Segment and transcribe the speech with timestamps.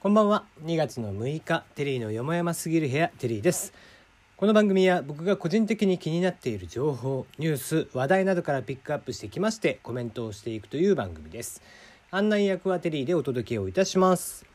[0.00, 0.44] こんばんは。
[0.64, 3.72] 2月の6日テリーのよもやますぎる部屋テリーです。
[4.36, 11.62] この番組は僕が個人的に気になっている情報ニュース話題などからピックアップしてきましてコメントをしていくという番組です。
[12.12, 14.46] 案内役はテリーでお届けをいたします。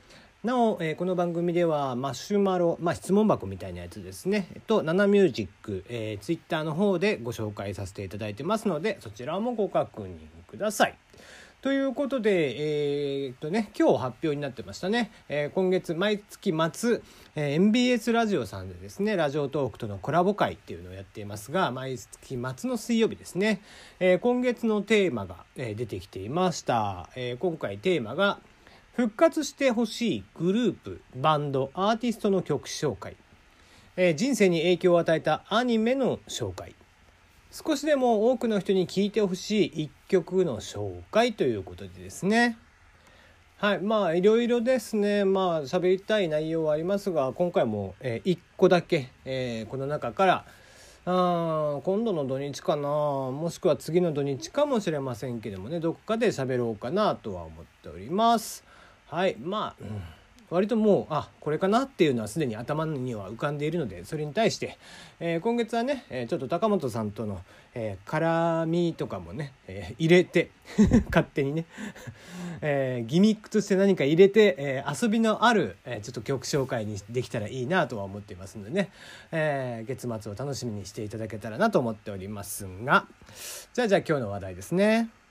[0.46, 10.16] なお、えー、この番組ではマシュマロ、まあ、質問箱みたいなやつですね、えっと、ナナミュージック、えー、ツイッターの方でご紹介させていただいてますのでそちらもご確認
[10.48, 10.98] ください。
[11.64, 15.11] ということで、えー、っとね、今日発表になってましたね。
[15.29, 17.01] えー、今月、毎月末、
[17.38, 23.61] えー、MBS ラジオさんでですね、ラジオトークとのコラボ会っていうのをやっていますが、毎月末の水曜日ですね、
[24.02, 27.10] え、今月のテーマが、え、出てきていました。
[27.15, 28.41] え、今回テーマが、
[28.97, 33.16] 復活してほしいグループ、バンド、アーティストの曲紹介、
[33.95, 36.75] え、人生に影響を与えたアニメの紹介、
[37.53, 42.58] 少しでも多くの人に聴いてほしい一曲の紹介ということでですね。
[43.58, 43.80] はい。
[43.80, 45.23] まあいろいろですね。
[45.23, 50.45] まあ喋りたい内容はありますが今回も、えー、1個だけ、えー、この中から
[51.05, 52.88] あ今度の土日かな。
[52.88, 55.80] もしくは次の土日かもしれませんけどもね。
[55.80, 58.64] どっかで喋ろうかなとは思っております。
[59.05, 59.36] はい。
[59.39, 60.02] まあ、うん。
[60.53, 64.77] 割ともうあこれかなっていうのはすでに頭には浮かんでいるのでそれに対して、
[65.19, 67.41] えー、今月はね、え、ちょっと高本さんとの、
[67.73, 70.51] え、絡みとかもね、え入れて
[71.09, 71.65] 勝手にね、
[72.61, 78.91] えギミックとして何か入れて、え遊びのある、えちょっと曲紹介にできたらいいなとは思っていますのでね、
[79.31, 83.07] え月末を楽しみにしていただけたらなと思っておりますが
[83.73, 85.22] じゃあじゃあ今日の話題ですね。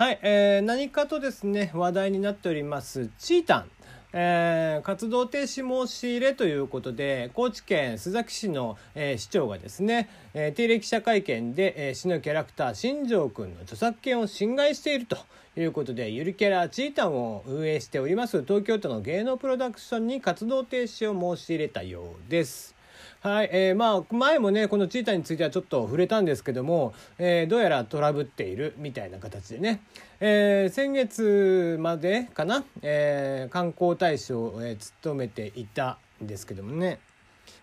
[0.00, 3.70] はい、えー、何かとですね話題になっておりますチータン
[4.12, 15.16] えー、活動停止申し入れということで高知県須崎市の、えー、市長がですね、えー、定例記者会見で、えー、市のキャラクター新庄君の著作権を侵害していると
[15.56, 22.79] いうことでゆるキャラチータンを運営しております東京都の芸能プロダクションに活動停止を申し入れたようです。
[23.22, 29.82] はい、えー、まあ前もねこのチーターについてはちょっと触れたんですけども、えー、どうやらトラブっているみたいな形でね、
[30.20, 36.98] えー、先月までかな、えー、観光大使を、えー、務めていたんですけどもね。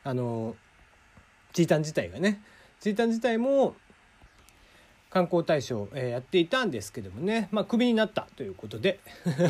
[0.03, 0.56] あの
[1.53, 2.39] チータン自体がね。
[2.79, 3.75] チータン自体も
[5.09, 9.00] 観光大使を、えー、やっていたんですけどもね、まあ、クビになったということで、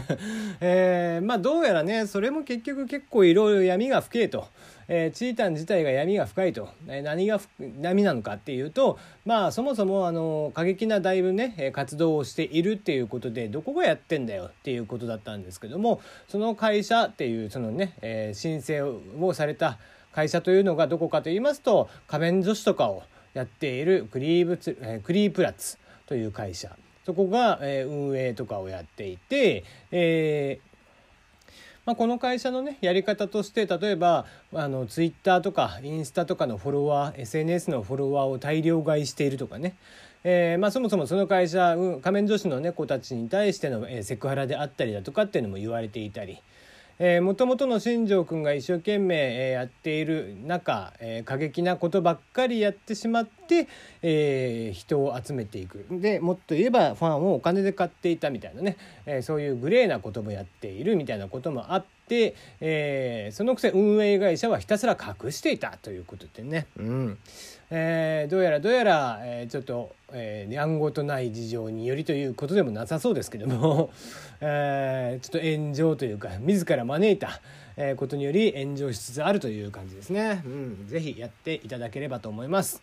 [0.61, 4.47] えー、まあどうやらねそれも結局結構いろいろ闇が深いと、
[4.87, 7.39] えー、チータン自体が闇が深いと、え、何が
[7.81, 19.77] 闇なのかっていうとまあそもそもあの過激なだいぶね活動をしているっていうことでどこがやってんだよっていうことだったんですけどもその会社っていうそのね、えー、申請をされた
[20.13, 25.77] 会社というのがどこかと言いますと仮面女子とかをやっているクリーブツ、えクリープラッツ
[26.07, 26.75] という会社。
[27.05, 30.59] そこが、え運営とかをやっていて、え
[31.87, 39.75] まあ、この会社のねやり方として例えばあのツイッターとかインスタとかのフォロワー SNS のフォロワーを大量買いしているとかね。
[40.23, 46.41] えーまあ、そもそもその会社、うん、仮面女子の、ね、子たちに対しての、えー、セクハラであったりだとかっていうのも言われていたり、
[47.21, 53.27] もともとの新庄君が一生懸命、えー、やっている中、えー、過激なことばっかりやってしまっ、
[54.01, 66.67] えー、人を集めていくでもっと言えばファンをお金で買っていたみたいなね、えー、そういうグレーなこともやっているみたいなこともあって、えー、そのくせ運営会社はひたすら隠していたということでね。
[66.77, 67.17] うん
[67.69, 73.91] えー、どうやらどうやら、えー、ちょっと、えー、やんごとない事情によりということでもなさそうですけども、
[74.39, 77.41] えー、ちょっと炎上というか自ら招いた、
[77.75, 80.43] えー、ことにより炎上しつつあるという感じですね。
[80.45, 82.81] うん、ぜひやっていただければと思います。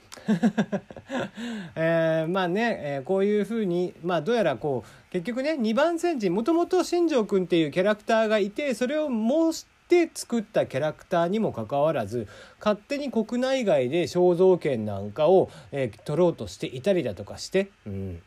[1.77, 12.27] えー、まあね、えー、こういうふうに、まあどうやらこう、結局ね、2番煎じ、もともと新庄君っていうキャラクターがいて、それをもして作ったキャラクターにもかかわらず
[12.59, 18.23] 勝手に国内外で肖像権なんかを、えー、取ろうとしていたりだとかして、うん、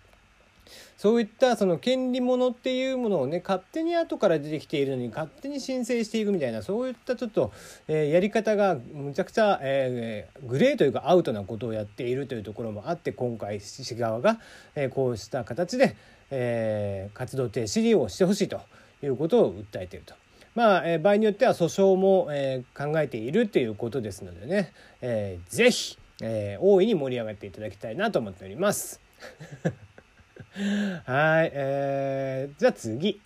[0.97, 7.52] そういったその権利ものっていうものをね勝手に後から出てきているのに勝手に申請していくみたいなそういったちょっと、
[7.87, 14.40] えー、やり方がむちゃくちゃ、えー、グレーというかアウトなことをやっているというところもあって今回市側が、
[14.75, 15.96] えー、こうした形で、
[16.31, 18.61] えー、活動停止をしてほしいと
[19.03, 20.16] いうことを訴えていると。
[20.58, 28.99] まあ、えー、場合によっては訴訟も、えー、考えているということですのでね、えー、ぜひ、えー、大いに盛り上がっていただきたいなと思っております。
[31.06, 33.22] はい、えー、じゃあ次。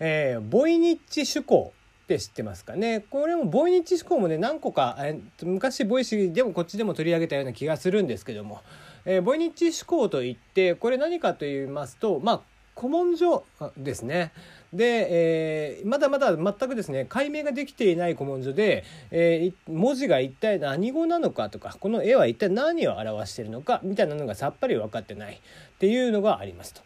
[0.00, 1.72] えー、ボイニッチ手稿
[2.04, 3.04] って知ってますかね？
[3.10, 8.60] これもボイニッチ手稿もね何個か、えー、昔 Voicy でもこっちでも取り上げたような気がするんですけども、
[9.04, 12.40] えー、ボイニッチ手稿といってこれ何かと言いますとまあ
[12.78, 13.44] 古文書
[13.76, 14.32] ですね。
[14.72, 26.82] で、えー、まだまだ全くですね解明ができていない古文書で、えー、文字が一体何語なのかとかこの絵は一体何を表しているのかみたいなのがさっぱり分かってないっていうのがありますと。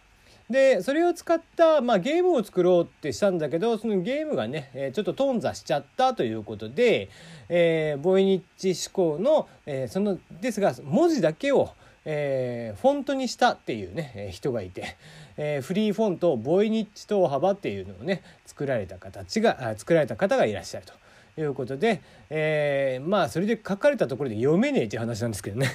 [0.48, 7.08] でそれを使った、まあ、ゲームを作ろうってしたんだけどそのゲームがね、えー、ちょっと頓挫しちゃったということで、
[7.48, 11.70] えー、ボイニッチ思考の、え、そのですが文字だけを、
[12.04, 14.96] えー、フォントにしたっていうね人がいて、
[15.36, 20.92] えー、フリーフォントボイニッチ等幅っていうのをね作られた形が作られた方がいらっしゃると。
[21.38, 25.70] いうことで、えー、まあそれで書かれたところで読めねえっていう話なんですけどね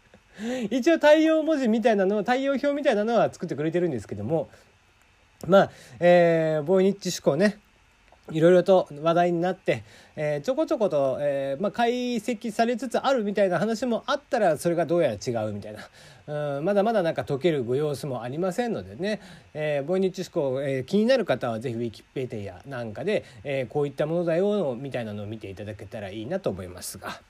[0.70, 4.48] 一応対応文字みたいなの対応表みたいなのは作ってくれてるんですけども
[5.46, 5.70] まあ、
[6.00, 7.58] えー、ボイニッチ思考ね
[8.32, 9.84] いろいろと話題になって、
[10.16, 15.76] えー、ちょこちょこと、えーまあ、解析されつつあるみたいな話もあったらそれがどうやら違うみたい
[16.26, 19.20] な、うん、まだまだなんか解けるご様子もありませんのでね、
[19.54, 27.20] えー、ボイニッチ思考、えー、気になる方は是非ウィキペディアなんかで、えー、こういったものだよみたいなのを見ていただけたらいいなと思いますが。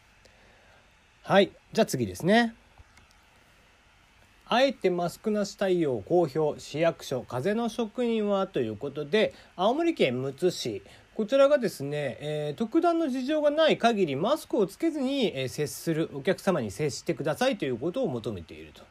[1.23, 1.51] はい。
[1.73, 2.55] じゃあ次ですね。
[4.49, 10.83] あえてマスクなし対応公表市役所風の職員はということで青森県むつ市。
[11.17, 18.83] こちらがですね、えー、特段の事情がない限りマスクをつけずに、えー、接するお客様に接してくださいということを求めていると。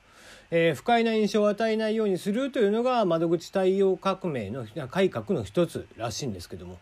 [0.51, 6.79] えー、不快な印象を与えないようにするというのが窓口対応革命の改革の一つらしいんですけども。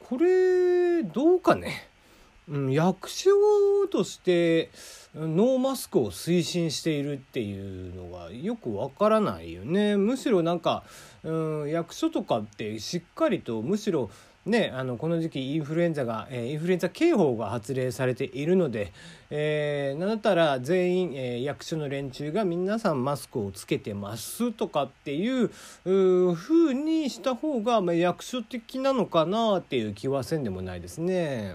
[0.00, 1.88] これどうかね。
[2.48, 3.30] うん、役所
[3.90, 4.70] として
[5.14, 10.84] ノーマスクを推進しているっていうのがよくわからないよねむしろなんか、
[11.22, 14.10] うん、役所とかってしっかりとむしろ
[14.44, 18.92] ね、あのこの時期インフルエンザが、えー、インフルエンザ警報が発令されているので、
[19.30, 25.44] えー、なんだったら全員、えー、役所の連中が皆さんマスクをつけてますとかっていう
[25.84, 31.54] う風にした方が、まあ、役所的なのかなっていう気はせんでもないですね。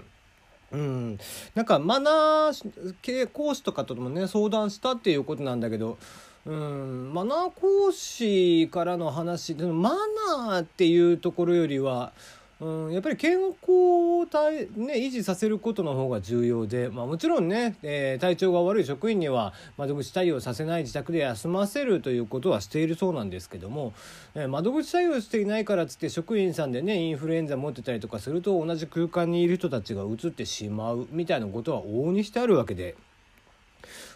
[0.71, 1.17] うん、
[1.55, 5.97] なんかマナー系講師とかともね相談したっていうことなんだけど、
[6.45, 9.91] うん、マナー講師からの話マ
[10.37, 12.11] ナーっていうところよりは
[12.59, 23.93] うん、やっぱり健康を体、ね、維持させることの方が重要で、まあ、もちろんね、えー、体調が悪い職員には窓口対応させない自宅で休ませるということはしているそうなんですけども、
[24.33, 32.95] えー、窓口対応していないからっつって職員さんでねインフルエンザ持ってたりとかすると同じ空間にいる人たちがうつってしまうみたいなことは往々にしてあるわけで。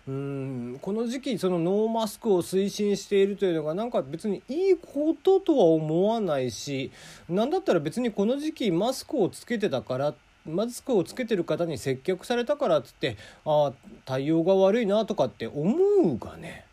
[0.07, 6.91] うんこの時期そのノーマスクを推進しているというのがなんか別にいいこととは思わないし
[7.29, 10.13] 何だったら別にこの時期マスクをつけてたから
[10.43, 13.15] マスクをつけてる方に接客されたからっつって
[13.45, 13.73] ああ
[14.05, 16.65] 対応が悪いなとかって思うがね、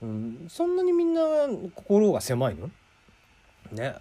[0.00, 1.20] うん、そんなにみんな
[1.74, 2.70] 心が狭いの？
[3.72, 3.96] ね。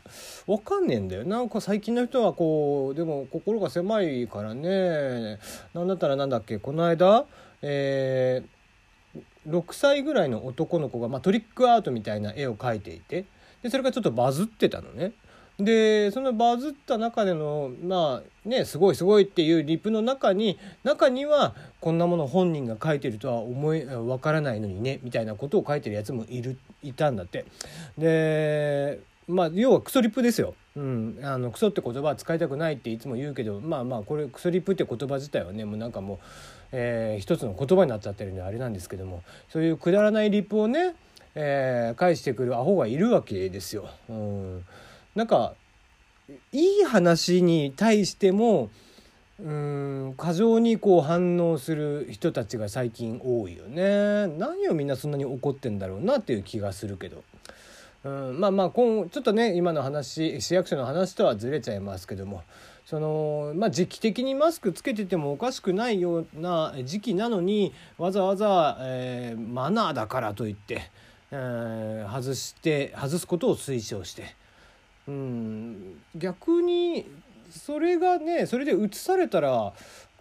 [0.45, 1.25] わかんねえんだよ。
[1.25, 5.39] なんか最近の人はこうでも心が狭いからね。
[5.73, 6.59] なんだったらなんだっけ？
[6.59, 7.25] この間
[7.61, 8.57] えー
[9.47, 13.25] 6歳ぐらいの男の子が、まあ、トリックアートみたいな絵を描いていて
[13.63, 15.13] でそれがちょっとバズってたのね。
[15.59, 27.45] でそのバズった中でのまあねすごいすごいっていうリプの中に中にはこんなもの本人が書いてるとは思いわからないのにねみたいなことを書いてるやつもいるいたんだって。
[27.97, 30.53] でまあ要はクソリップですよ。
[30.75, 36.17] うん、あのクソって言葉は使いたくないっていつも言うけどまあまあこれクソリップって言葉自体はねもうなんかもう
[36.71, 40.95] えー、一つの言葉になっちゃってるんであれなんですけどもそういうくだらないリップをね、
[41.35, 43.89] えー、返してくるアホがいるわけですよ。
[44.09, 44.65] うん、
[45.15, 45.53] なんか
[46.51, 48.69] いい話に対しても
[49.39, 54.27] うん過剰にこう反応する人たちが最近多いよね。
[54.37, 57.23] 何をみんなそんなに怒ってんだろうなっていう気がするけど。
[58.07, 62.43] うん、まあまあ今ちょっとね今の話市役所の話とはずれちゃいますけども
[62.85, 70.89] そのまあ時期的にマスクつけててもおかしくないような時期なのにわざわざ、えー、マナーだからといって、
[71.31, 74.35] えー、外して外すことを推奨して、
[75.07, 77.05] うん、逆に
[77.49, 79.73] それがねそれで移されたら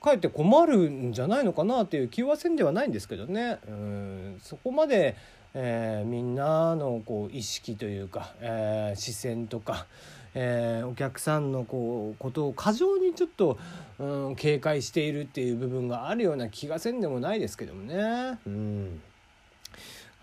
[0.06, 3.58] かえって困るんじゃないのかなっていう気はせんではないんですけどね。
[3.68, 5.16] うんそこまで
[5.58, 9.86] えー、みんなのこう意識というか、えー、視線とか、
[10.34, 13.58] えー、お客さんのこうことを過剰にちょっと、
[13.98, 18.38] うん、警戒しているっていう部分があるような気がせんでもないですけどもね。
[18.46, 19.00] うん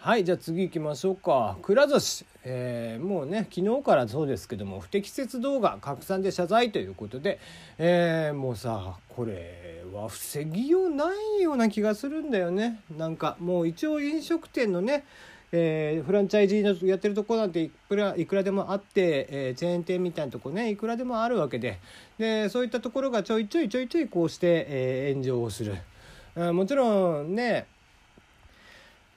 [0.04, 1.56] はいじゃあ次行きましょうか。
[1.62, 7.40] くら寿司、えー、もうね昨日からそうですけども不適切動画拡散で謝罪ということで、
[7.78, 11.06] えー、もうさこれは防ぎような
[11.38, 12.82] いような気がするんだよね。
[12.98, 15.06] なんかもう一応飲食店のね
[15.54, 21.80] えー、フランチャイジーのやってるとこなんていくらいくらでもあって、えー、チェーン店みたいなとこねいくらでもあるわけで。
[22.18, 25.78] でそういったところがちょいちょいちょいちょいこうして、えー、炎上をする。
[26.36, 27.68] もちろんね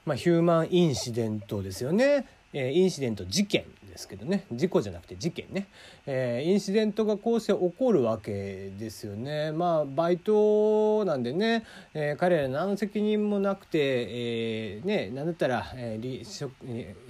[0.06, 4.44] まあ、ヒューマンインシデントですよね、えー、インシデント事件ですけどね。
[4.52, 5.66] 事故じゃなくて事件ね、
[6.06, 9.50] えー、インシデントがこうして起こるわけですよね。
[9.50, 16.50] まあバイトなんでね、えー、彼ら何の責任もなくて、えー、ね何だったら、えー履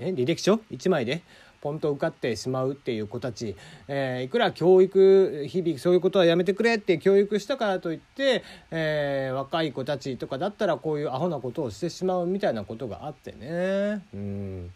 [0.00, 1.22] え履歴書？1枚で。
[1.66, 3.56] ポンと受かってしまうっていう子たち、
[3.88, 14.04] えー、いくら教育日々そういうことはやめてくれって教育したからといって、えー、若い子たちとかだったらこういうアホなことをしてしまうみたいなことがあってね。
[14.14, 14.70] うん。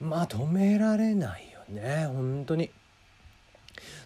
[0.00, 2.06] まあ止められないよね。
[2.06, 2.70] 本当に。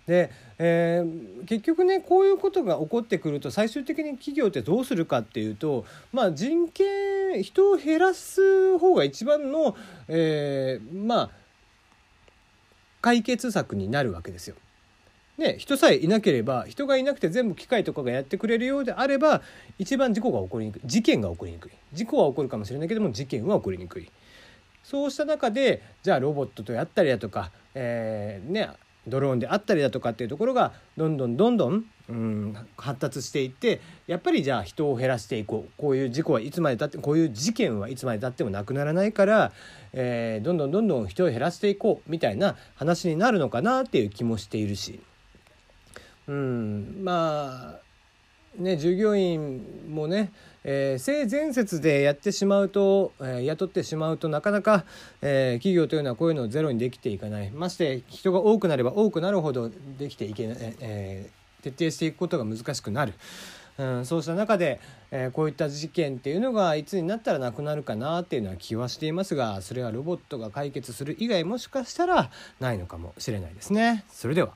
[0.06, 9.76] で、えー、結局ねこういうことが起こってくると最終的に企業ってどうするかっていうと、まあ、人権人を減らす方が一番の、
[10.08, 11.30] えー、まあ
[13.00, 14.56] 解決策になるわけですよ。
[15.38, 19.40] ね人さえいなければ人がいなくて全部機械とかがやってくれるようであれば
[19.78, 20.80] 一番事故が起こりにくい。
[20.84, 21.72] 事件が起こりにくい。
[21.92, 24.10] 事故は起こるかもしれないけども事件は起こりにくい。
[24.84, 28.70] そうした中でじゃあロボットとやったりだとか、えー、ね
[29.06, 35.70] ドローンであったりだとかっていうところがどんどんどんどん、うん、発達していってやっぱりじゃあ人を減らしていこう。
[35.76, 39.52] こういう事故はいつまでたってこういう事件はいつまでたってもなくならないから、
[39.92, 45.00] え、どんどんどんどん人を減らしていこうみたいな話になるのかなっていう気もしているし、
[46.28, 47.80] うん、まあ
[48.62, 50.32] ね従業員もね
[50.64, 54.84] えー、性善説でやってしまうと、えー、雇ってしまうとなかなか、
[55.22, 63.14] えー、企業というのはこういうのをゼロにできていかないまして人が多くなれば多くなるほどできていけない、えー、徹底していくことが難しくなる。
[63.78, 64.78] うん、そうした中で、
[65.10, 74.04] えー、こういった事件っていうのがいつになったらなくなるかなっていうのは気はしていますがそれはロボットが解決する以外もしかしたらないのかもしれないですね。
[74.10, 74.52] それでは